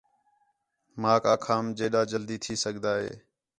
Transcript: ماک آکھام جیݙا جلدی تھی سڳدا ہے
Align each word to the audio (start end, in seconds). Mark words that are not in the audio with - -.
ماک 1.01 1.23
آکھام 1.33 1.65
جیݙا 1.77 2.01
جلدی 2.11 2.37
تھی 2.43 2.53
سڳدا 2.63 2.93
ہے 3.01 3.11